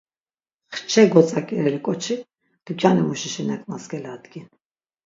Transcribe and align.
Xçe 0.77 1.03
gotzak̆ireli 1.11 1.79
k̆oçik 1.85 2.21
dukyanimuşişi 2.65 3.43
nek̆nas 3.47 3.83
geladgin. 3.91 4.47